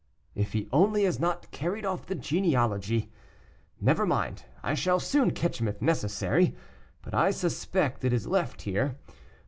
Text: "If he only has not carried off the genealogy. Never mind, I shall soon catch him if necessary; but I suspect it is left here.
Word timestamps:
"If 0.33 0.53
he 0.53 0.67
only 0.73 1.03
has 1.03 1.19
not 1.19 1.51
carried 1.51 1.85
off 1.85 2.07
the 2.07 2.15
genealogy. 2.15 3.11
Never 3.79 4.03
mind, 4.07 4.45
I 4.63 4.73
shall 4.73 4.99
soon 4.99 5.29
catch 5.29 5.61
him 5.61 5.67
if 5.67 5.79
necessary; 5.79 6.55
but 7.03 7.13
I 7.13 7.29
suspect 7.29 8.03
it 8.03 8.11
is 8.11 8.25
left 8.25 8.63
here. 8.63 8.95